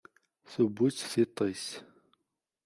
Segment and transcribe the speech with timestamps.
[0.51, 1.65] Tewwi-t tiṭ-is.